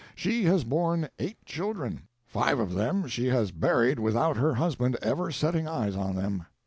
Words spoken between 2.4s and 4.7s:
of them she has buried without her